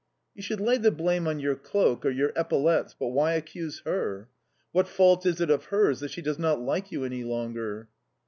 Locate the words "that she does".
5.99-6.39